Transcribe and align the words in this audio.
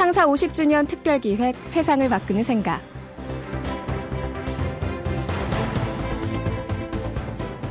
창사 0.00 0.26
50주년 0.26 0.88
특별기획 0.88 1.56
세상을 1.64 2.08
바꾸는 2.08 2.42
생각. 2.42 2.80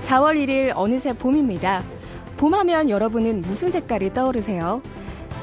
4월 0.01 0.37
1일 0.37 0.73
어느새 0.75 1.13
봄입니다. 1.13 1.81
봄하면 2.37 2.91
여러분은 2.91 3.41
무슨 3.41 3.71
색깔이 3.71 4.13
떠오르세요? 4.13 4.83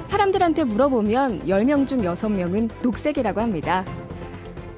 사람들한테 0.06 0.62
물어보면 0.62 1.46
10명 1.48 1.88
중 1.88 2.02
6명은 2.02 2.70
녹색이라고 2.82 3.40
합니다. 3.40 3.84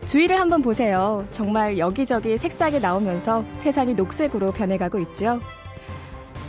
주위를 0.06 0.40
한번 0.40 0.62
보세요. 0.62 1.27
정말 1.30 1.77
여기저기 1.77 2.38
색상이 2.38 2.80
나오면서 2.80 3.45
세상이 3.56 3.93
녹색으로 3.93 4.52
변해가고 4.52 4.98
있죠. 5.00 5.41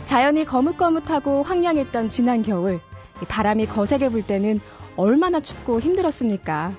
자연이 0.06 0.46
거뭇거뭇하고 0.46 1.42
황량했던 1.42 2.08
지난 2.08 2.40
겨울, 2.40 2.80
바람이 3.28 3.66
거세게 3.66 4.08
불 4.08 4.26
때는 4.26 4.58
얼마나 4.96 5.40
춥고 5.40 5.80
힘들었습니까? 5.80 6.76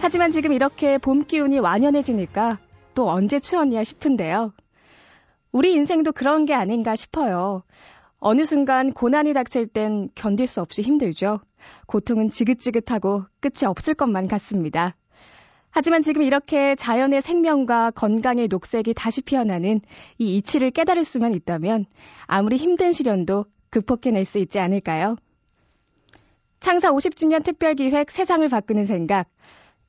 하지만 0.00 0.30
지금 0.30 0.52
이렇게 0.52 0.98
봄 0.98 1.24
기운이 1.24 1.58
완연해지니까 1.58 2.58
또 2.94 3.08
언제 3.10 3.38
추웠냐 3.38 3.84
싶은데요. 3.84 4.52
우리 5.52 5.72
인생도 5.72 6.12
그런 6.12 6.46
게 6.46 6.54
아닌가 6.54 6.96
싶어요. 6.96 7.62
어느 8.18 8.44
순간 8.44 8.92
고난이 8.92 9.34
닥칠 9.34 9.66
땐 9.66 10.08
견딜 10.14 10.46
수 10.46 10.60
없이 10.60 10.82
힘들죠. 10.82 11.40
고통은 11.86 12.30
지긋지긋하고 12.30 13.24
끝이 13.40 13.66
없을 13.66 13.94
것만 13.94 14.28
같습니다. 14.28 14.96
하지만 15.70 16.02
지금 16.02 16.22
이렇게 16.22 16.76
자연의 16.76 17.20
생명과 17.20 17.90
건강의 17.92 18.48
녹색이 18.48 18.94
다시 18.94 19.22
피어나는 19.22 19.80
이 20.18 20.36
이치를 20.36 20.70
깨달을 20.70 21.04
수만 21.04 21.34
있다면 21.34 21.86
아무리 22.26 22.56
힘든 22.56 22.92
시련도 22.92 23.46
극복해낼 23.70 24.24
수 24.24 24.38
있지 24.38 24.60
않을까요? 24.60 25.16
창사 26.64 26.92
50주년 26.92 27.44
특별기획 27.44 28.10
세상을 28.10 28.48
바꾸는 28.48 28.86
생각. 28.86 29.26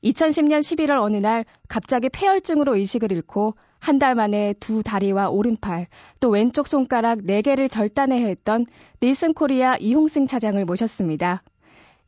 2010년 0.04 0.60
11월 0.60 1.00
어느 1.00 1.16
날 1.16 1.46
갑자기 1.68 2.10
폐혈증으로 2.10 2.76
의식을 2.76 3.12
잃고 3.12 3.54
한 3.78 3.98
달 3.98 4.14
만에 4.14 4.52
두 4.60 4.82
다리와 4.82 5.30
오른팔, 5.30 5.86
또 6.20 6.28
왼쪽 6.28 6.68
손가락 6.68 7.20
4개를 7.20 7.70
절단해야 7.70 8.26
했던 8.26 8.66
닐슨 9.02 9.32
코리아 9.32 9.78
이홍승 9.78 10.26
차장을 10.26 10.62
모셨습니다. 10.66 11.42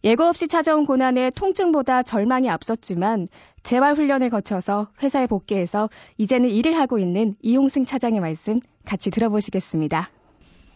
예고 0.04 0.24
없이 0.24 0.48
찾아온 0.48 0.84
고난에 0.84 1.30
통증보다 1.30 2.02
절망이 2.02 2.50
앞섰지만 2.50 3.26
재활 3.62 3.94
훈련을 3.94 4.28
거쳐서 4.28 4.90
회사에 5.02 5.26
복귀해서 5.26 5.88
이제는 6.18 6.50
일을 6.50 6.78
하고 6.78 6.98
있는 6.98 7.36
이홍승 7.40 7.86
차장의 7.86 8.20
말씀 8.20 8.60
같이 8.84 9.10
들어보시겠습니다. 9.10 10.10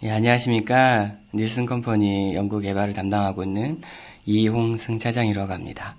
예, 0.04 0.10
안녕하십니까. 0.10 1.12
닐슨 1.32 1.64
컴퍼니 1.64 2.34
연구 2.34 2.58
개발을 2.58 2.92
담당하고 2.92 3.44
있는 3.44 3.80
이홍승 4.26 4.98
차장이라고 4.98 5.52
합니다. 5.52 5.94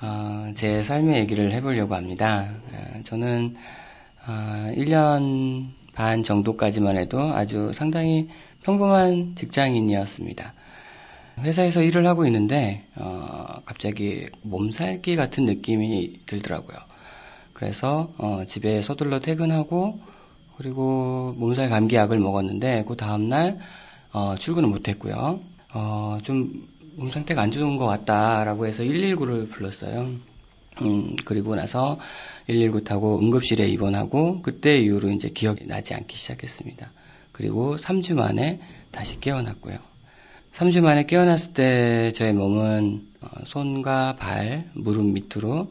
어, 0.00 0.52
제 0.54 0.82
삶의 0.82 1.18
얘기를 1.18 1.52
해보려고 1.52 1.96
합니다. 1.96 2.48
어, 2.72 3.02
저는 3.02 3.56
어, 4.26 4.72
1년 4.74 5.66
반 5.92 6.22
정도까지만 6.22 6.96
해도 6.96 7.20
아주 7.34 7.72
상당히 7.74 8.30
평범한 8.62 9.34
직장인이었습니다. 9.36 10.54
회사에서 11.40 11.82
일을 11.82 12.06
하고 12.06 12.24
있는데 12.24 12.86
어, 12.96 13.60
갑자기 13.66 14.28
몸살기 14.40 15.16
같은 15.16 15.44
느낌이 15.44 16.20
들더라고요. 16.24 16.78
그래서 17.52 18.14
어, 18.16 18.44
집에 18.46 18.80
서둘러 18.80 19.20
퇴근하고 19.20 20.13
그리고 20.56 21.34
몸살 21.36 21.68
감기약을 21.68 22.18
먹었는데 22.18 22.84
그 22.86 22.96
다음날 22.96 23.58
어, 24.12 24.36
출근을 24.36 24.68
못했고요. 24.68 25.40
어, 25.74 26.18
좀 26.22 26.74
몸 26.96 27.10
상태가 27.10 27.42
안 27.42 27.50
좋은 27.50 27.76
것 27.76 27.86
같다라고 27.86 28.66
해서 28.66 28.84
119를 28.84 29.50
불렀어요. 29.50 30.10
음, 30.82 31.16
그리고 31.24 31.54
나서 31.54 31.98
119 32.46 32.84
타고 32.84 33.18
응급실에 33.20 33.68
입원하고 33.68 34.42
그때 34.42 34.76
이후로 34.78 35.10
이제 35.10 35.28
기억이 35.28 35.66
나지 35.66 35.94
않기 35.94 36.16
시작했습니다. 36.16 36.92
그리고 37.32 37.76
3주 37.76 38.14
만에 38.14 38.60
다시 38.92 39.18
깨어났고요. 39.20 39.78
3주 40.52 40.82
만에 40.82 41.06
깨어났을 41.06 41.52
때 41.52 42.12
저의 42.12 42.32
몸은 42.32 43.08
어, 43.20 43.28
손과 43.44 44.16
발, 44.16 44.70
무릎 44.74 45.04
밑으로 45.06 45.68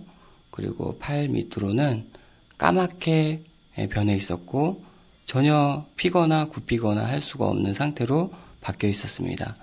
그리고 0.52 0.98
팔 0.98 1.30
밑으로는 1.30 2.10
까맣게 2.58 3.44
변해 3.90 4.16
있었고 4.16 4.84
전혀 5.26 5.86
피거나 5.96 6.48
굽히거나 6.48 7.06
할 7.06 7.22
수가 7.22 7.46
없는 7.48 7.74
상태로 7.74 8.32
바뀌어 8.62 8.90
있었습니다. 8.90 9.56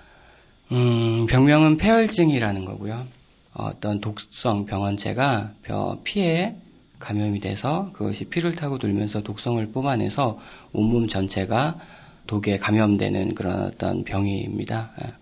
음, 0.71 1.27
병명은 1.27 1.77
폐혈증이라는 1.77 2.65
거고요. 2.65 3.07
어떤 3.53 3.99
독성 3.99 4.65
병원체가 4.65 5.53
피에 6.03 6.55
감염이 6.99 7.39
돼서 7.39 7.89
그것이 7.93 8.25
피를 8.25 8.53
타고 8.53 8.77
돌면서 8.77 9.21
독성을 9.21 9.65
뽑아내서 9.71 10.39
온몸 10.71 11.07
전체가 11.07 11.79
독에 12.27 12.57
감염되는 12.59 13.35
그런 13.35 13.63
어떤 13.63 14.03
병입니다. 14.03 14.91
예. 15.03 15.13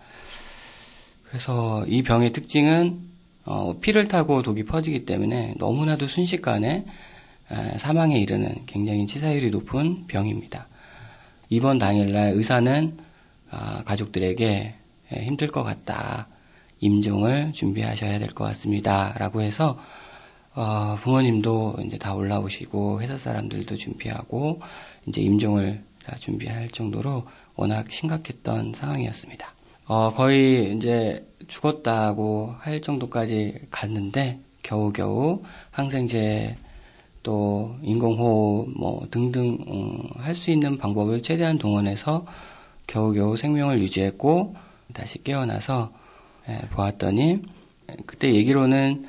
그래서 1.23 1.85
이 1.87 2.03
병의 2.03 2.33
특징은 2.33 2.99
어, 3.45 3.79
피를 3.79 4.07
타고 4.07 4.41
독이 4.41 4.65
퍼지기 4.65 5.05
때문에 5.05 5.55
너무나도 5.57 6.05
순식간에 6.05 6.85
사망에 7.77 8.19
이르는 8.19 8.65
굉장히 8.65 9.05
치사율이 9.05 9.49
높은 9.49 10.05
병입니다. 10.07 10.67
이번 11.49 11.77
당일날 11.79 12.33
의사는 12.33 12.97
아, 13.49 13.83
가족들에게 13.83 14.75
힘들 15.11 15.47
것 15.47 15.63
같다. 15.63 16.27
임종을 16.79 17.53
준비하셔야 17.53 18.19
될 18.19 18.29
것 18.29 18.43
같습니다. 18.45 19.15
라고 19.17 19.41
해서 19.41 19.79
어, 20.53 20.95
부모님도 21.01 21.77
이제 21.85 21.97
다 21.97 22.13
올라오시고 22.13 23.01
회사 23.01 23.17
사람들도 23.17 23.75
준비하고 23.77 24.61
이제 25.07 25.21
임종을 25.21 25.83
준비할 26.19 26.69
정도로 26.69 27.25
워낙 27.55 27.91
심각했던 27.91 28.73
상황이었습니다. 28.75 29.53
어, 29.85 30.13
거의 30.13 30.75
이제 30.75 31.27
죽었다고 31.47 32.55
할 32.59 32.81
정도까지 32.81 33.61
갔는데 33.71 34.39
겨우겨우 34.63 35.41
항생제 35.71 36.57
또 37.23 37.75
인공호흡 37.81 38.77
뭐 38.77 39.07
등등 39.11 39.57
음, 39.67 39.99
할수 40.15 40.51
있는 40.51 40.77
방법을 40.77 41.21
최대한 41.21 41.57
동원해서 41.57 42.25
겨우겨우 42.87 43.37
생명을 43.37 43.79
유지했고 43.79 44.55
다시 44.93 45.23
깨어나서 45.23 45.91
예, 46.49 46.67
보았더니 46.69 47.41
그때 48.05 48.33
얘기로는 48.33 49.05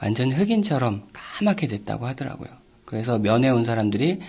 완전 0.00 0.32
흑인처럼 0.32 1.08
까맣게 1.12 1.68
됐다고 1.68 2.06
하더라고요. 2.06 2.48
그래서 2.84 3.18
면회 3.18 3.48
온 3.48 3.64
사람들이 3.64 4.20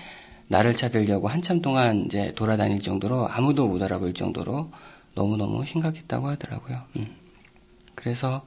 나를 0.48 0.76
찾으려고 0.76 1.28
한참 1.28 1.62
동안 1.62 2.06
이제 2.06 2.34
돌아다닐 2.36 2.80
정도로 2.80 3.28
아무도 3.28 3.68
못 3.68 3.82
알아볼 3.82 4.14
정도로 4.14 4.72
너무너무 5.16 5.66
심각했다고 5.66 6.28
하더라고요. 6.28 6.82
음. 6.98 7.08
그래서 7.96 8.44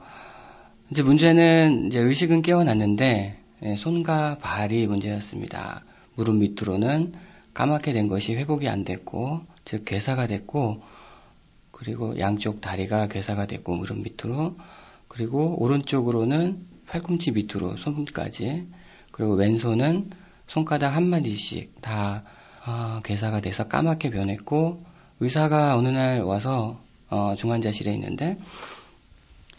이제 0.89 1.03
문제는 1.03 1.87
이제 1.87 1.99
의식은 1.99 2.41
깨어났는데 2.41 3.07
예, 3.07 3.46
손과 3.77 4.37
발이 4.39 4.87
문제였습니다. 4.87 5.83
무릎 6.15 6.35
밑으로는 6.35 7.13
까맣게 7.53 7.93
된 7.93 8.07
것이 8.07 8.35
회복이 8.35 8.67
안 8.67 8.83
됐고, 8.83 9.41
즉 9.65 9.85
괴사가 9.85 10.27
됐고, 10.27 10.83
그리고 11.71 12.17
양쪽 12.19 12.61
다리가 12.61 13.07
괴사가 13.07 13.45
됐고 13.45 13.75
무릎 13.75 13.99
밑으로, 13.99 14.55
그리고 15.07 15.61
오른쪽으로는 15.61 16.65
팔꿈치 16.87 17.31
밑으로 17.31 17.77
손까지, 17.77 18.67
그리고 19.11 19.33
왼손은 19.33 20.11
손가락 20.47 20.95
한 20.95 21.07
마디씩 21.07 21.81
다 21.81 22.23
어, 22.65 23.01
괴사가 23.03 23.41
돼서 23.41 23.67
까맣게 23.67 24.09
변했고 24.09 24.83
의사가 25.19 25.77
어느 25.77 25.87
날 25.87 26.21
와서 26.21 26.81
어, 27.09 27.35
중환자실에 27.37 27.93
있는데 27.93 28.37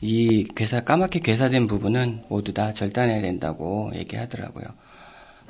이 0.01 0.45
괴사 0.55 0.81
까맣게 0.81 1.21
괴사된 1.21 1.67
부분은 1.67 2.25
모두 2.29 2.53
다 2.55 2.73
절단해야 2.73 3.21
된다고 3.21 3.91
얘기하더라고요. 3.95 4.67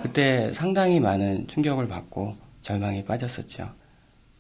그때 0.03 0.53
상당히 0.53 1.01
많은 1.01 1.49
충격을 1.49 1.89
받고 1.89 2.37
절망에 2.63 3.05
빠졌었죠. 3.05 3.71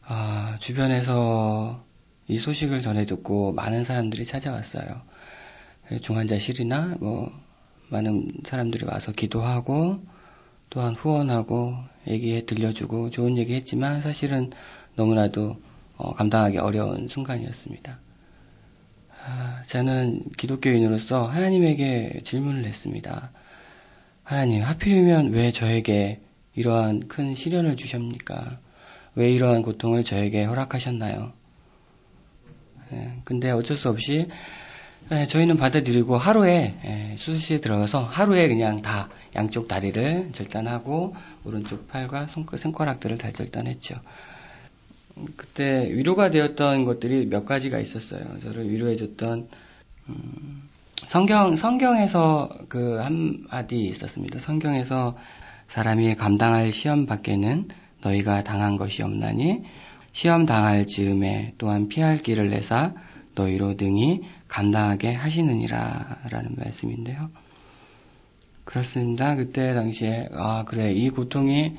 아, 0.02 0.56
주변에서 0.60 1.84
이 2.26 2.38
소식을 2.38 2.80
전해 2.80 3.04
듣고 3.04 3.52
많은 3.52 3.84
사람들이 3.84 4.24
찾아왔어요. 4.24 5.02
중환자실이나 6.00 6.96
뭐 7.00 7.32
많은 7.90 8.32
사람들이 8.44 8.86
와서 8.86 9.12
기도하고 9.12 10.00
또한 10.70 10.94
후원하고 10.94 11.74
얘기해 12.06 12.44
들려주고 12.44 13.10
좋은 13.10 13.36
얘기 13.38 13.54
했지만 13.54 14.02
사실은 14.02 14.50
너무나도 14.96 15.56
어, 15.96 16.14
감당하기 16.14 16.58
어려운 16.58 17.08
순간이었습니다. 17.08 17.98
아, 19.26 19.62
저는 19.66 20.30
기독교인으로서 20.36 21.26
하나님에게 21.26 22.20
질문을 22.24 22.64
했습니다. 22.64 23.30
하나님, 24.22 24.62
하필이면 24.62 25.32
왜 25.32 25.50
저에게 25.50 26.20
이러한 26.54 27.08
큰 27.08 27.34
시련을 27.34 27.76
주십니까? 27.76 28.58
왜 29.14 29.32
이러한 29.32 29.62
고통을 29.62 30.04
저에게 30.04 30.44
허락하셨나요? 30.44 31.32
네, 32.90 33.20
근데 33.24 33.50
어쩔 33.50 33.76
수 33.76 33.88
없이 33.88 34.28
네, 35.10 35.26
저희는 35.26 35.56
받아들이고 35.56 36.18
하루에 36.18 36.74
예, 36.84 37.16
수술실에 37.16 37.60
들어가서 37.60 38.02
하루에 38.02 38.46
그냥 38.48 38.82
다 38.82 39.08
양쪽 39.34 39.66
다리를 39.66 40.32
절단하고 40.32 41.14
오른쪽 41.44 41.88
팔과 41.88 42.26
손가락들을 42.26 43.16
다 43.16 43.30
절단했죠. 43.30 43.94
그때 45.36 45.88
위로가 45.90 46.30
되었던 46.30 46.84
것들이 46.84 47.26
몇 47.26 47.44
가지가 47.44 47.78
있었어요. 47.78 48.22
저를 48.42 48.70
위로해줬던 48.70 49.48
음, 50.08 50.62
성경 51.06 51.56
성경에서 51.56 52.48
그 52.68 52.98
한마디 52.98 53.80
있었습니다. 53.86 54.40
성경에서 54.40 55.16
사람이 55.68 56.14
감당할 56.14 56.72
시험 56.72 57.06
밖에는 57.06 57.68
너희가 58.02 58.44
당한 58.44 58.76
것이 58.76 59.02
없나니 59.02 59.62
시험 60.12 60.46
당할 60.46 60.86
즈음에 60.86 61.54
또한 61.58 61.88
피할 61.88 62.18
길을 62.18 62.50
내사 62.50 62.94
너희로 63.34 63.76
등이 63.76 64.22
감당하게 64.48 65.12
하시느니라 65.12 66.18
라는 66.30 66.56
말씀인데요. 66.56 67.30
그렇습니다. 68.64 69.36
그때 69.36 69.74
당시에 69.74 70.28
아 70.32 70.64
그래 70.66 70.92
이 70.92 71.10
고통이 71.10 71.76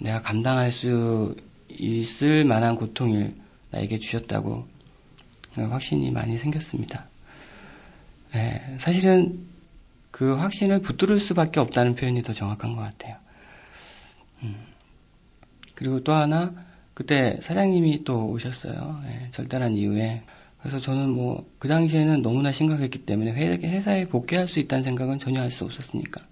내가 0.00 0.20
감당할 0.22 0.72
수 0.72 1.36
있을 1.78 2.44
만한 2.44 2.76
고통을 2.76 3.34
나에게 3.70 3.98
주셨다고 3.98 4.66
확신이 5.54 6.10
많이 6.10 6.38
생겼습니다. 6.38 7.08
네, 8.32 8.76
사실은 8.78 9.46
그 10.10 10.34
확신을 10.36 10.80
붙들을 10.80 11.18
수밖에 11.18 11.60
없다는 11.60 11.94
표현이 11.94 12.22
더 12.22 12.32
정확한 12.32 12.76
것 12.76 12.82
같아요. 12.82 13.16
음. 14.42 14.56
그리고 15.74 16.02
또 16.02 16.12
하나 16.12 16.54
그때 16.94 17.38
사장님이 17.42 18.04
또 18.04 18.28
오셨어요. 18.30 19.00
네, 19.04 19.28
절단한 19.30 19.74
이후에 19.76 20.22
그래서 20.60 20.78
저는 20.78 21.10
뭐 21.10 21.50
그 21.58 21.68
당시에는 21.68 22.22
너무나 22.22 22.52
심각했기 22.52 23.04
때문에 23.04 23.32
회사에 23.32 24.06
복귀할 24.06 24.48
수 24.48 24.60
있다는 24.60 24.82
생각은 24.82 25.18
전혀 25.18 25.40
할 25.40 25.50
수 25.50 25.64
없었으니까 25.64 26.22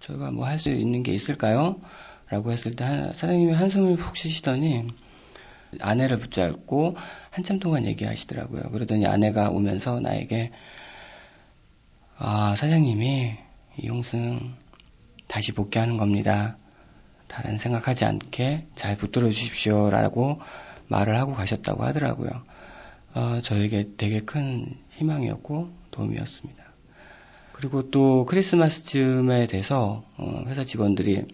저가 0.00 0.30
뭐 0.30 0.46
할 0.46 0.58
수 0.58 0.70
있는 0.70 1.02
게 1.02 1.12
있을까요? 1.12 1.80
라고 2.28 2.52
했을 2.52 2.72
때 2.72 2.84
사장님이 3.14 3.52
한숨을 3.52 3.96
푹 3.96 4.16
쉬시더니 4.16 4.88
아내를 5.80 6.18
붙잡고 6.18 6.96
한참 7.30 7.58
동안 7.58 7.86
얘기하시더라고요. 7.86 8.70
그러더니 8.72 9.06
아내가 9.06 9.50
오면서 9.50 10.00
나에게 10.00 10.52
아 12.18 12.54
사장님이 12.56 13.34
이용승 13.78 14.54
다시 15.28 15.52
복귀하는 15.52 15.96
겁니다. 15.96 16.56
다른 17.28 17.58
생각하지 17.58 18.04
않게 18.04 18.66
잘 18.74 18.96
붙들어 18.96 19.28
주십시오 19.30 19.90
라고 19.90 20.40
말을 20.88 21.16
하고 21.16 21.32
가셨다고 21.32 21.84
하더라고요. 21.84 22.30
어, 23.14 23.40
저에게 23.42 23.90
되게 23.96 24.20
큰 24.20 24.76
희망이었고 24.92 25.70
도움이었습니다. 25.90 26.64
그리고 27.52 27.90
또 27.90 28.24
크리스마스쯤에 28.26 29.46
돼서 29.46 30.04
어, 30.16 30.44
회사 30.46 30.64
직원들이 30.64 31.24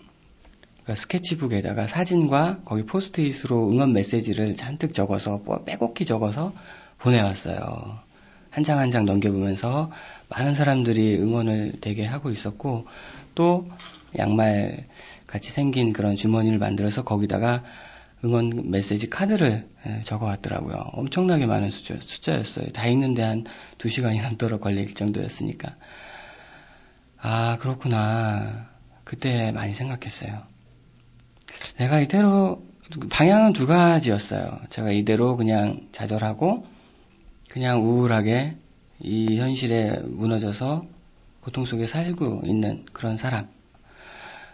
그러니까 0.84 0.94
스케치북에다가 1.00 1.86
사진과 1.86 2.60
거기 2.64 2.84
포스트잇으로 2.84 3.70
응원 3.70 3.92
메시지를 3.92 4.54
잔뜩 4.56 4.94
적어서 4.94 5.42
빼곡히 5.64 6.04
적어서 6.04 6.52
보내왔어요. 6.98 8.00
한 8.50 8.64
장 8.64 8.78
한 8.78 8.90
장 8.90 9.06
넘겨보면서 9.06 9.90
많은 10.28 10.54
사람들이 10.54 11.16
응원을 11.18 11.74
되게 11.80 12.04
하고 12.04 12.30
있었고 12.30 12.86
또 13.34 13.70
양말 14.18 14.86
같이 15.26 15.50
생긴 15.50 15.92
그런 15.94 16.16
주머니를 16.16 16.58
만들어서 16.58 17.02
거기다가 17.02 17.64
응원 18.24 18.70
메시지 18.70 19.08
카드를 19.08 19.68
예, 19.86 20.02
적어왔더라고요. 20.04 20.74
엄청나게 20.92 21.46
많은 21.46 21.70
숫자, 21.70 22.34
였어요다 22.38 22.86
읽는데 22.88 23.22
한두 23.22 23.88
시간이 23.88 24.20
넘도록 24.20 24.60
걸릴 24.60 24.94
정도였으니까. 24.94 25.74
아, 27.20 27.56
그렇구나. 27.58 28.68
그때 29.04 29.50
많이 29.52 29.72
생각했어요. 29.72 30.51
내가 31.78 32.00
이대로, 32.00 32.62
방향은 33.10 33.52
두 33.52 33.66
가지였어요. 33.66 34.60
제가 34.68 34.90
이대로 34.92 35.36
그냥 35.36 35.88
좌절하고, 35.92 36.66
그냥 37.50 37.82
우울하게 37.82 38.56
이 39.00 39.38
현실에 39.38 39.98
무너져서 40.04 40.86
고통 41.40 41.64
속에 41.64 41.86
살고 41.86 42.42
있는 42.44 42.86
그런 42.92 43.16
사람. 43.16 43.48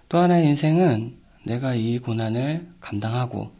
또 0.09 0.19
하나의 0.19 0.47
인생은 0.47 1.17
내가 1.45 1.75
이 1.75 1.99
고난을 1.99 2.67
감당하고 2.81 3.51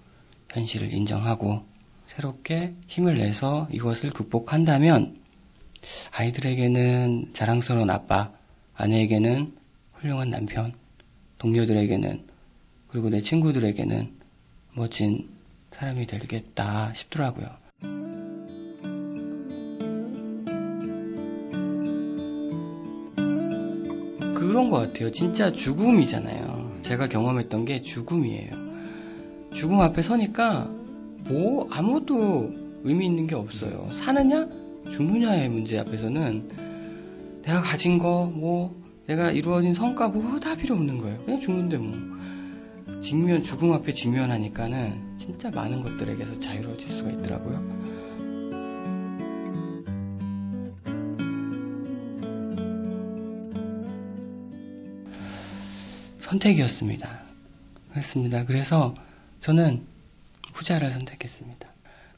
현실을 0.51 0.93
인정하고 0.93 1.63
새롭게 2.07 2.75
힘을 2.87 3.19
내서 3.19 3.69
이것을 3.71 4.11
극복한다면 4.11 5.21
아이들에게는 6.13 7.31
자랑스러운 7.35 7.91
아빠, 7.91 8.33
아내에게는 8.75 9.55
훌륭한 9.93 10.31
남편, 10.31 10.73
동료들에게는 11.39 12.28
그리고 12.99 13.11
내 13.11 13.21
친구들에게는 13.21 14.09
멋진 14.75 15.29
사람이 15.71 16.09
되겠다 16.09 16.93
싶더라고요. 16.95 17.47
그런 24.35 24.69
것 24.71 24.79
같아요. 24.79 25.13
진짜 25.13 25.53
죽음이잖아요. 25.53 26.79
제가 26.83 27.09
경험했던 27.09 27.67
게 27.67 27.83
죽음이에요. 27.83 28.51
죽음 29.55 29.81
앞에 29.81 30.03
서니까 30.03 30.69
뭐 31.29 31.69
아무것도 31.71 32.51
의미 32.83 33.07
있는 33.07 33.29
게 33.29 33.37
없어요. 33.37 33.91
사느냐 33.93 34.49
죽느냐의 34.91 35.49
문제 35.51 35.79
앞에서는 35.79 37.43
내가 37.43 37.61
가진 37.61 38.01
거, 38.01 38.25
뭐 38.35 38.75
내가 39.07 39.31
이루어진 39.31 39.73
성과 39.73 40.09
뭐 40.09 40.41
다 40.41 40.57
필요 40.57 40.75
없는 40.75 40.99
거예요. 40.99 41.19
그냥 41.25 41.39
죽는데 41.39 41.77
뭐 41.77 42.18
직면 43.01 43.43
죽음 43.43 43.73
앞에 43.73 43.95
직면하니까는 43.95 45.19
진짜 45.19 45.51
많은 45.51 45.83
것들에게서 45.83 46.39
자유로워질 46.39 46.91
수가 46.91 47.11
있더라고요. 47.11 47.79
선택이었습니다. 56.21 57.21
그렇습니다. 57.91 58.45
그래서 58.45 58.95
저는 59.41 59.87
후자를 60.53 60.91
선택했습니다. 60.91 61.69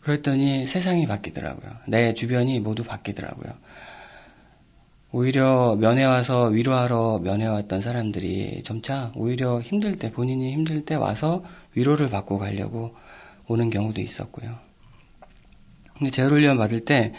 그랬더니 0.00 0.66
세상이 0.66 1.06
바뀌더라고요. 1.06 1.70
내 1.86 2.14
주변이 2.14 2.58
모두 2.58 2.84
바뀌더라고요. 2.84 3.52
오히려 5.12 5.76
면회 5.80 6.04
와서 6.04 6.46
위로하러 6.46 7.18
면회 7.18 7.46
왔던 7.46 7.80
사람들이 7.80 8.62
점차 8.62 9.10
오히려 9.16 9.60
힘들 9.60 9.96
때, 9.96 10.12
본인이 10.12 10.52
힘들 10.52 10.84
때 10.84 10.94
와서 10.94 11.44
위로를 11.74 12.10
받고 12.10 12.38
가려고 12.38 12.94
오는 13.48 13.70
경우도 13.70 14.00
있었고요. 14.00 14.56
근데 15.98 16.10
재활훈련 16.12 16.56
받을 16.58 16.80
때 16.80 17.12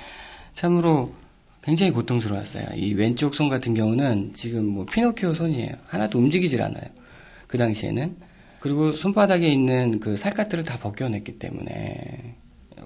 참으로 0.54 1.14
굉장히 1.62 1.92
고통스러웠어요. 1.92 2.76
이 2.76 2.94
왼쪽 2.94 3.36
손 3.36 3.50
같은 3.50 3.74
경우는 3.74 4.34
지금 4.34 4.66
뭐 4.66 4.86
피노키오 4.86 5.34
손이에요. 5.34 5.74
하나도 5.86 6.18
움직이질 6.18 6.62
않아요. 6.62 6.86
그 7.48 7.58
당시에는. 7.58 8.16
그리고 8.62 8.94
손바닥에 8.94 9.48
있는 9.48 10.00
그 10.00 10.18
살갗들을 10.18 10.64
다 10.64 10.80
벗겨냈기 10.80 11.40
때문에 11.40 12.36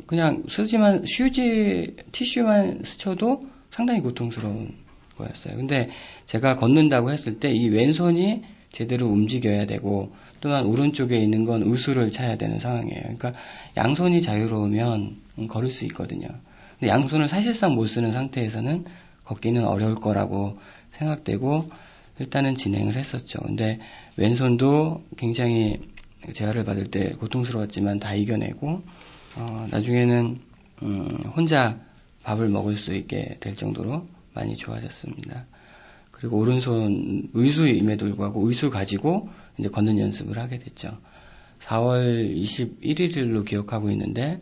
그냥 0.07 0.43
쓰지만 0.49 1.05
휴지 1.05 1.95
티슈만 2.11 2.81
스쳐도 2.83 3.43
상당히 3.69 4.01
고통스러운 4.01 4.84
거였어요. 5.15 5.55
근데 5.55 5.89
제가 6.25 6.55
걷는다고 6.55 7.11
했을 7.11 7.39
때 7.39 7.55
이 7.55 7.69
왼손이 7.69 8.43
제대로 8.71 9.07
움직여야 9.07 9.65
되고 9.65 10.13
또한 10.41 10.65
오른쪽에 10.65 11.17
있는 11.17 11.45
건 11.45 11.63
우수를 11.63 12.11
차야 12.11 12.35
되는 12.35 12.59
상황이에요. 12.59 13.01
그러니까 13.01 13.33
양손이 13.77 14.21
자유로우면 14.21 15.47
걸을 15.47 15.69
수 15.69 15.85
있거든요. 15.85 16.27
근데 16.77 16.91
양손을 16.91 17.29
사실상 17.29 17.73
못 17.75 17.87
쓰는 17.87 18.11
상태에서는 18.11 18.85
걷기는 19.23 19.65
어려울 19.65 19.95
거라고 19.95 20.59
생각되고 20.91 21.69
일단은 22.19 22.55
진행을 22.55 22.95
했었죠. 22.95 23.39
근데 23.39 23.79
왼손도 24.17 25.03
굉장히 25.17 25.79
재활을 26.33 26.65
받을 26.65 26.83
때 26.85 27.11
고통스러웠지만 27.13 27.99
다 27.99 28.13
이겨내고 28.13 28.81
어, 29.37 29.67
나중에는 29.71 30.39
음, 30.83 31.07
혼자 31.35 31.79
밥을 32.23 32.49
먹을 32.49 32.75
수 32.75 32.93
있게 32.93 33.37
될 33.39 33.55
정도로 33.55 34.07
많이 34.35 34.55
좋아졌습니다. 34.55 35.45
그리고 36.11 36.37
오른손 36.37 37.29
의수임에도 37.33 38.07
불구하고 38.07 38.47
의수 38.47 38.69
가지고 38.69 39.29
이제 39.57 39.69
걷는 39.69 39.99
연습을 39.99 40.37
하게 40.37 40.59
됐죠. 40.59 40.97
4월 41.61 42.35
21일로 42.35 43.45
기억하고 43.45 43.89
있는데 43.91 44.41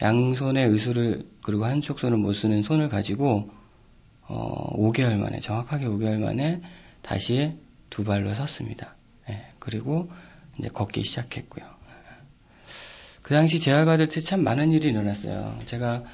양손의 0.00 0.66
의수를 0.68 1.26
그리고 1.42 1.64
한쪽 1.64 1.98
손을 1.98 2.18
못 2.18 2.32
쓰는 2.32 2.62
손을 2.62 2.88
가지고 2.88 3.50
어, 4.22 4.76
5개월 4.76 5.16
만에 5.16 5.40
정확하게 5.40 5.86
5개월 5.86 6.18
만에 6.18 6.60
다시 7.02 7.52
두 7.90 8.04
발로 8.04 8.34
섰습니다. 8.34 8.96
예, 9.30 9.46
그리고 9.58 10.10
이제 10.58 10.68
걷기 10.68 11.04
시작했고요. 11.04 11.64
그 13.22 13.34
당시 13.34 13.58
재활받을 13.58 14.08
때 14.08 14.20
참 14.20 14.42
많은 14.44 14.72
일이 14.72 14.88
일어났어요. 14.88 15.58
제가 15.66 16.04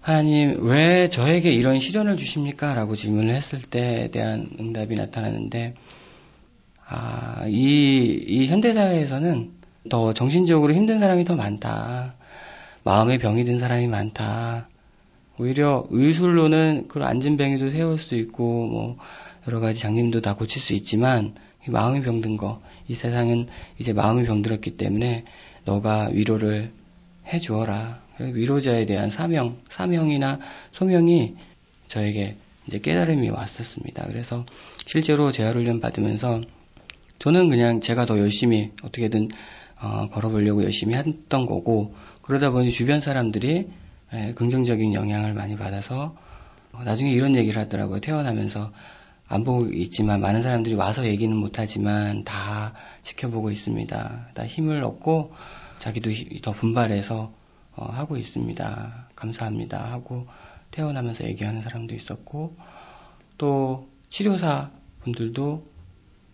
하나님, 0.00 0.64
왜 0.66 1.08
저에게 1.08 1.52
이런 1.52 1.80
시련을 1.80 2.16
주십니까? 2.16 2.72
라고 2.74 2.94
질문을 2.96 3.34
했을 3.34 3.60
때에 3.60 4.10
대한 4.10 4.48
응답이 4.58 4.94
나타나는데, 4.94 5.74
아, 6.86 7.44
이, 7.48 8.24
이 8.26 8.46
현대사회에서는 8.46 9.50
더 9.90 10.14
정신적으로 10.14 10.72
힘든 10.72 11.00
사람이 11.00 11.24
더 11.24 11.36
많다. 11.36 12.14
마음에 12.84 13.18
병이 13.18 13.44
든 13.44 13.58
사람이 13.58 13.88
많다. 13.88 14.68
오히려 15.38 15.86
의술로는 15.90 16.86
그런 16.88 17.08
안진뱅이도 17.08 17.70
세울 17.70 17.98
수 17.98 18.14
있고, 18.14 18.66
뭐, 18.66 18.96
여러 19.46 19.60
가지 19.60 19.80
장님도 19.80 20.20
다 20.20 20.34
고칠 20.34 20.62
수 20.62 20.74
있지만, 20.74 21.34
마음이 21.66 22.02
병든 22.02 22.38
거, 22.38 22.62
이 22.86 22.94
세상은 22.94 23.46
이제 23.78 23.92
마음이 23.92 24.24
병들었기 24.24 24.76
때문에 24.76 25.24
너가 25.64 26.08
위로를 26.12 26.72
해 27.28 27.38
주어라. 27.38 28.00
위로자에 28.18 28.86
대한 28.86 29.10
사명, 29.10 29.58
사명이나 29.68 30.40
소명이 30.72 31.36
저에게 31.86 32.36
이제 32.66 32.78
깨달음이 32.78 33.30
왔었습니다. 33.30 34.06
그래서 34.06 34.44
실제로 34.86 35.32
재활훈련 35.32 35.80
받으면서 35.80 36.42
저는 37.18 37.48
그냥 37.48 37.80
제가 37.80 38.06
더 38.06 38.18
열심히 38.18 38.70
어떻게든 38.82 39.28
어, 39.80 40.08
걸어보려고 40.10 40.64
열심히 40.64 40.94
했던 40.96 41.46
거고 41.46 41.94
그러다 42.22 42.50
보니 42.50 42.70
주변 42.70 43.00
사람들이 43.00 43.68
예, 44.14 44.32
긍정적인 44.34 44.94
영향을 44.94 45.34
많이 45.34 45.56
받아서 45.56 46.16
어, 46.72 46.82
나중에 46.84 47.10
이런 47.10 47.36
얘기를 47.36 47.60
하더라고요. 47.60 48.00
태어나면서 48.00 48.72
안 49.28 49.44
보고 49.44 49.66
있지만 49.66 50.20
많은 50.20 50.40
사람들이 50.40 50.74
와서 50.74 51.06
얘기는 51.06 51.34
못하지만 51.36 52.24
다 52.24 52.72
지켜보고 53.02 53.50
있습니다. 53.50 54.28
다 54.34 54.46
힘을 54.46 54.82
얻고 54.82 55.32
자기도 55.78 56.10
더 56.42 56.52
분발해서 56.52 57.32
어, 57.76 57.84
하고 57.92 58.16
있습니다. 58.16 59.08
감사합니다. 59.14 59.92
하고 59.92 60.26
태어나면서 60.70 61.24
얘기하는 61.24 61.62
사람도 61.62 61.94
있었고 61.94 62.56
또 63.36 63.88
치료사 64.08 64.70
분들도 65.00 65.64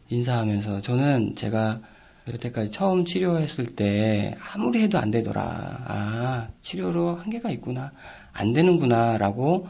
인사하면서 0.09 0.81
저는 0.81 1.35
제가 1.37 1.81
여태까지 2.29 2.71
처음 2.71 3.05
치료했을 3.05 3.67
때 3.77 4.35
아무리 4.53 4.83
해도 4.83 4.99
안 4.99 5.11
되더라. 5.11 5.43
아, 5.43 6.49
치료로 6.63 7.17
한계가 7.17 7.51
있구나. 7.51 7.93
안 8.33 8.53
되는구나. 8.53 9.19
라고 9.19 9.69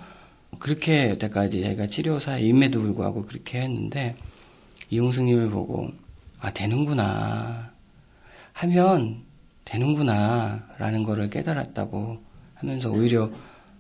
그렇게 0.59 1.11
여태까지 1.11 1.63
제가 1.63 1.87
치료사임에도 1.87 2.81
불구하고 2.81 3.25
그렇게 3.25 3.61
했는데 3.61 4.17
이용승님을 4.91 5.51
보고 5.51 5.91
아, 6.41 6.53
되는구나. 6.53 7.73
하면 8.53 9.25
되는구나 9.65 10.69
라는 10.79 11.03
거를 11.03 11.31
깨달았다고 11.31 12.19
하면서 12.55 12.91
오히려 12.91 13.31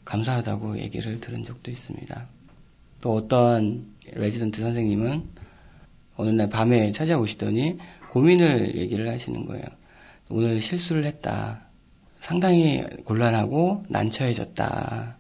감사하다고 0.05 0.79
얘기를 0.79 1.21
들은 1.21 1.45
적도 1.45 1.71
있습니다. 1.71 2.27
또 3.01 3.15
어떤 3.15 3.95
레지던트 4.13 4.61
선생님은 4.61 5.29
어느 6.17 6.31
날 6.31 6.49
밤에 6.49 6.93
찾아오시더니 6.93 7.79
고민을 8.11 8.77
얘기를 8.77 9.09
하시는 9.09 9.45
거예요. 9.47 9.65
오늘 10.31 10.61
실수를 10.61 11.05
했다. 11.05 11.67
상당히 12.21 12.83
곤란하고 13.05 13.85
난처해졌다. 13.89 15.19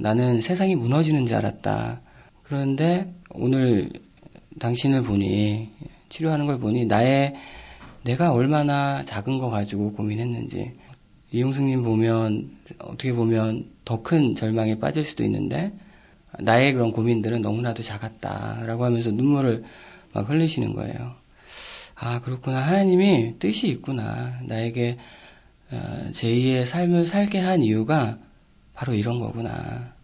나는 0.00 0.40
세상이 0.40 0.76
무너지는 0.76 1.26
줄 1.26 1.36
알았다. 1.36 2.00
그런데 2.42 3.12
오늘 3.28 3.90
당신을 4.58 5.02
보니, 5.02 5.70
치료하는 6.08 6.46
걸 6.46 6.58
보니 6.58 6.86
나의 6.86 7.34
내가 8.02 8.32
얼마나 8.32 9.04
작은 9.04 9.38
거 9.38 9.50
가지고 9.50 9.92
고민했는지 9.92 10.72
이용승님 11.32 11.82
보면 11.84 12.50
어떻게 12.78 13.12
보면 13.12 13.70
더 13.84 14.02
큰 14.02 14.34
절망에 14.34 14.78
빠질 14.78 15.04
수도 15.04 15.22
있는데 15.24 15.72
나의 16.38 16.72
그런 16.72 16.92
고민들은 16.92 17.42
너무나도 17.42 17.82
작았다라고 17.82 18.84
하면서 18.84 19.10
눈물을 19.10 19.64
막 20.12 20.30
흘리시는 20.30 20.74
거예요. 20.74 21.14
아 21.94 22.20
그렇구나 22.22 22.66
하나님이 22.66 23.38
뜻이 23.38 23.68
있구나 23.68 24.40
나에게 24.44 24.96
어, 25.70 26.08
제2의 26.12 26.64
삶을 26.64 27.06
살게 27.06 27.38
한 27.38 27.62
이유가 27.62 28.18
바로 28.74 28.94
이런 28.94 29.20
거구나. 29.20 29.94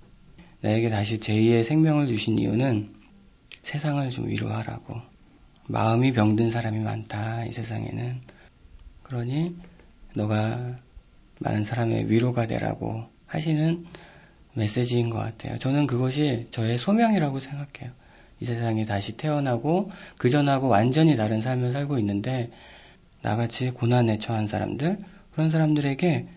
나에게 0.60 0.88
다시 0.90 1.18
제2의 1.18 1.64
생명을 1.64 2.08
주신 2.08 2.38
이유는 2.38 2.94
세상을 3.62 4.08
좀 4.10 4.28
위로하라고. 4.28 5.00
마음이 5.68 6.12
병든 6.12 6.50
사람이 6.50 6.78
많다, 6.80 7.44
이 7.46 7.52
세상에는. 7.52 8.20
그러니, 9.02 9.56
너가 10.14 10.78
많은 11.40 11.64
사람의 11.64 12.10
위로가 12.10 12.46
되라고 12.46 13.04
하시는 13.26 13.84
메시지인 14.54 15.10
것 15.10 15.18
같아요. 15.18 15.58
저는 15.58 15.86
그것이 15.86 16.46
저의 16.50 16.78
소명이라고 16.78 17.40
생각해요. 17.40 17.92
이 18.40 18.44
세상에 18.44 18.84
다시 18.84 19.16
태어나고, 19.16 19.90
그전하고 20.18 20.68
완전히 20.68 21.16
다른 21.16 21.42
삶을 21.42 21.72
살고 21.72 21.98
있는데, 21.98 22.50
나같이 23.22 23.70
고난에 23.70 24.18
처한 24.18 24.46
사람들, 24.46 24.98
그런 25.32 25.50
사람들에게 25.50 26.28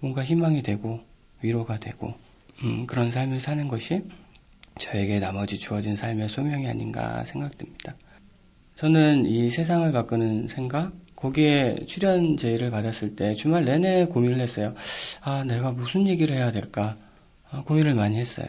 뭔가 0.00 0.24
희망이 0.24 0.62
되고, 0.62 1.00
위로가 1.42 1.78
되고, 1.78 2.14
음, 2.62 2.86
그런 2.86 3.10
삶을 3.10 3.40
사는 3.40 3.68
것이 3.68 4.02
저에게 4.78 5.20
나머지 5.20 5.58
주어진 5.58 5.96
삶의 5.96 6.28
소명이 6.28 6.66
아닌가 6.66 7.24
생각됩니다. 7.24 7.94
저는 8.76 9.26
이 9.26 9.50
세상을 9.50 9.90
바꾸는 9.92 10.48
생각, 10.48 10.92
거기에 11.16 11.84
출연 11.86 12.36
제의를 12.36 12.70
받았을 12.70 13.14
때 13.14 13.34
주말 13.34 13.64
내내 13.64 14.06
고민을 14.06 14.40
했어요. 14.40 14.74
아, 15.20 15.44
내가 15.44 15.70
무슨 15.70 16.08
얘기를 16.08 16.34
해야 16.34 16.50
될까? 16.50 16.96
아, 17.50 17.62
고민을 17.62 17.94
많이 17.94 18.16
했어요. 18.16 18.48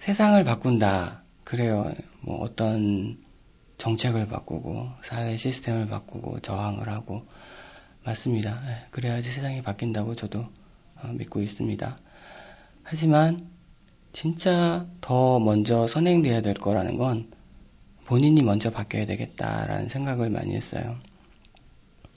세상을 0.00 0.42
바꾼다. 0.44 1.22
그래요. 1.44 1.92
뭐 2.20 2.40
어떤 2.40 3.18
정책을 3.78 4.26
바꾸고, 4.26 4.90
사회 5.04 5.36
시스템을 5.36 5.88
바꾸고, 5.88 6.40
저항을 6.40 6.88
하고, 6.88 7.26
맞습니다. 8.04 8.62
예, 8.68 8.86
그래야지 8.90 9.30
세상이 9.30 9.62
바뀐다고 9.62 10.14
저도 10.14 10.46
어, 10.96 11.08
믿고 11.08 11.40
있습니다. 11.40 11.96
하지만, 12.88 13.40
진짜 14.12 14.86
더 15.00 15.40
먼저 15.40 15.88
선행돼야 15.88 16.40
될 16.40 16.54
거라는 16.54 16.96
건 16.96 17.26
본인이 18.04 18.42
먼저 18.42 18.70
바뀌어야 18.70 19.06
되겠다라는 19.06 19.88
생각을 19.88 20.30
많이 20.30 20.54
했어요. 20.54 20.96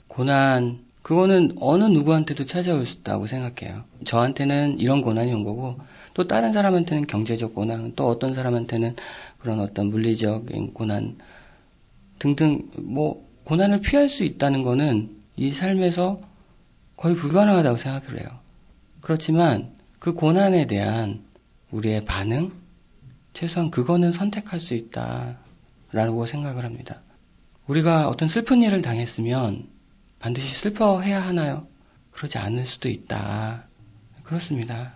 고난, 0.06 0.84
그거는 1.02 1.56
어느 1.60 1.84
누구한테도 1.84 2.44
찾아올 2.46 2.86
수 2.86 2.98
있다고 2.98 3.26
생각해요. 3.26 3.82
저한테는 4.04 4.78
이런 4.78 5.02
고난이 5.02 5.32
온 5.32 5.42
거고, 5.42 5.80
또 6.14 6.28
다른 6.28 6.52
사람한테는 6.52 7.08
경제적 7.08 7.52
고난, 7.52 7.94
또 7.96 8.06
어떤 8.06 8.32
사람한테는 8.32 8.94
그런 9.38 9.58
어떤 9.58 9.90
물리적인 9.90 10.72
고난 10.72 11.18
등등, 12.20 12.70
뭐, 12.78 13.28
고난을 13.42 13.80
피할 13.80 14.08
수 14.08 14.22
있다는 14.22 14.62
거는 14.62 15.16
이 15.36 15.50
삶에서 15.50 16.20
거의 16.96 17.16
불가능하다고 17.16 17.76
생각을 17.76 18.20
해요. 18.20 18.28
그렇지만 19.00 19.79
그 20.00 20.14
고난에 20.14 20.66
대한 20.66 21.22
우리의 21.70 22.06
반응, 22.06 22.52
최소한 23.34 23.70
그거는 23.70 24.12
선택할 24.12 24.58
수 24.58 24.72
있다. 24.72 25.36
라고 25.92 26.24
생각을 26.24 26.64
합니다. 26.64 27.02
우리가 27.66 28.08
어떤 28.08 28.26
슬픈 28.26 28.62
일을 28.62 28.80
당했으면 28.80 29.68
반드시 30.18 30.54
슬퍼해야 30.54 31.20
하나요? 31.20 31.66
그러지 32.12 32.38
않을 32.38 32.64
수도 32.64 32.88
있다. 32.88 33.64
그렇습니다. 34.22 34.94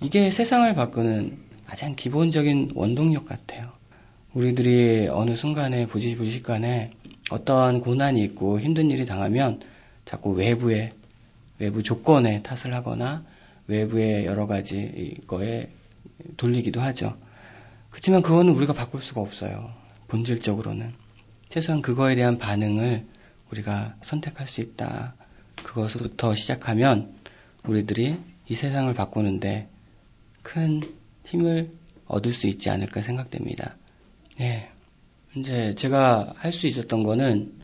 이게 0.00 0.30
세상을 0.30 0.72
바꾸는 0.76 1.36
가장 1.66 1.96
기본적인 1.96 2.70
원동력 2.76 3.26
같아요. 3.26 3.72
우리들이 4.32 5.08
어느 5.08 5.34
순간에 5.34 5.86
부지부식간에 5.86 6.92
어떤 7.30 7.80
고난이 7.80 8.22
있고 8.22 8.60
힘든 8.60 8.90
일이 8.90 9.06
당하면 9.06 9.60
자꾸 10.04 10.30
외부에 10.30 10.92
외부 11.58 11.82
조건에 11.82 12.42
탓을 12.42 12.74
하거나 12.74 13.24
외부의 13.66 14.26
여러 14.26 14.46
가지 14.46 15.18
거에 15.26 15.70
돌리기도 16.36 16.80
하죠. 16.80 17.16
그렇지만 17.90 18.22
그거는 18.22 18.52
우리가 18.54 18.72
바꿀 18.72 19.00
수가 19.00 19.20
없어요. 19.20 19.72
본질적으로는. 20.08 20.92
최소한 21.48 21.82
그거에 21.82 22.14
대한 22.14 22.38
반응을 22.38 23.06
우리가 23.50 23.96
선택할 24.02 24.46
수 24.46 24.60
있다. 24.60 25.14
그것부터 25.62 26.34
시작하면 26.34 27.14
우리들이 27.64 28.16
이 28.48 28.54
세상을 28.54 28.92
바꾸는데 28.94 29.68
큰 30.42 30.82
힘을 31.24 31.70
얻을 32.06 32.32
수 32.32 32.46
있지 32.48 32.68
않을까 32.70 33.00
생각됩니다. 33.00 33.76
네. 34.38 34.70
이제 35.36 35.74
제가 35.74 36.34
할 36.36 36.52
수 36.52 36.66
있었던 36.66 37.02
거는 37.02 37.63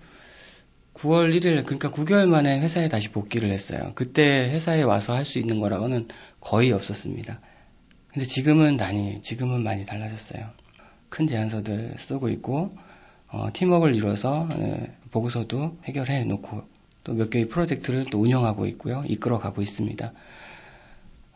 9월 0.95 1.35
1일, 1.35 1.65
그러니까 1.65 1.91
9개월 1.91 2.27
만에 2.27 2.61
회사에 2.61 2.89
다시 2.89 3.09
복귀를 3.11 3.51
했어요. 3.51 3.93
그때 3.95 4.51
회사에 4.51 4.83
와서 4.83 5.15
할 5.15 5.25
수 5.25 5.39
있는 5.39 5.61
거라고는 5.61 6.09
거의 6.41 6.73
없었습니다. 6.73 7.41
근데 8.09 8.27
지금은 8.27 8.77
많이, 8.77 9.23
지금은 9.23 9.63
많이 9.63 9.85
달라졌어요. 9.85 10.51
큰 11.09 11.27
제안서들 11.27 11.95
쓰고 11.99 12.29
있고, 12.31 12.77
어, 13.29 13.49
팀워크를 13.53 13.95
이뤄서 13.95 14.49
예, 14.59 14.93
보고서도 15.13 15.79
해결해 15.85 16.25
놓고 16.25 16.63
또 17.05 17.15
몇 17.15 17.31
개의 17.31 17.49
프로젝트를 17.49 18.05
또 18.11 18.21
운영하고 18.21 18.67
있고요. 18.67 19.03
이끌어 19.07 19.39
가고 19.39 19.63
있습니다. 19.63 20.13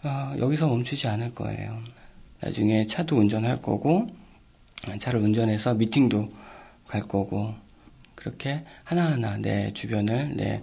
어, 0.05 0.35
여기서 0.39 0.67
멈추지 0.69 1.07
않을 1.09 1.35
거예요. 1.35 1.81
나중에 2.41 2.87
차도 2.87 3.17
운전할 3.17 3.63
거고, 3.63 4.09
차를 4.99 5.21
운전해서 5.21 5.75
미팅도 5.75 6.31
갈 6.89 7.01
거고, 7.03 7.55
그렇게 8.25 8.65
하나하나 8.85 9.37
내 9.37 9.75
주변을, 9.75 10.37
내 10.37 10.63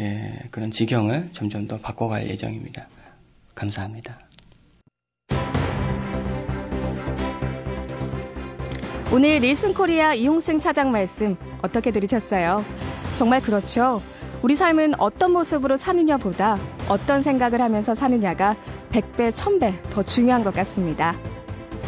예, 0.00 0.32
그런 0.50 0.72
지경을 0.72 1.28
점점 1.30 1.68
더 1.68 1.78
바꿔갈 1.78 2.28
예정입니다. 2.28 2.88
감사합니다. 3.54 4.18
오늘 9.12 9.40
닐슨 9.40 9.74
코리아 9.74 10.12
이홍승 10.14 10.58
차장 10.58 10.90
말씀 10.90 11.36
어떻게 11.62 11.92
들으셨어요? 11.92 12.64
정말 13.16 13.40
그렇죠. 13.42 14.02
우리 14.42 14.56
삶은 14.56 15.00
어떤 15.00 15.32
모습으로 15.32 15.76
사느냐보다 15.76 16.58
어떤 16.88 17.22
생각을 17.22 17.60
하면서 17.60 17.94
사느냐가 17.94 18.56
100배, 18.90 19.32
1000배 19.32 19.90
더 19.90 20.02
중요한 20.02 20.42
것 20.42 20.52
같습니다. 20.52 21.16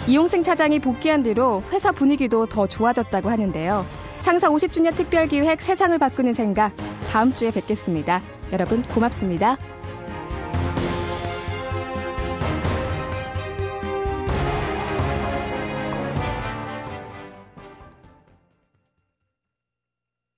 이용승 0.07 0.45
차장이 0.45 0.79
복귀한 0.79 1.23
뒤로 1.25 1.65
회사 1.73 1.91
분위기도 1.91 2.47
더 2.47 2.67
좋아졌다고 2.67 3.29
하는데요. 3.29 4.10
창사 4.21 4.49
50주년 4.51 4.95
특별기획 4.95 5.63
세상을 5.63 5.99
바꾸는 5.99 6.35
생각 6.35 6.73
다음 7.11 7.33
주에 7.33 7.51
뵙겠습니다. 7.51 8.23
여러분 8.53 8.83
고맙습니다. 8.83 9.57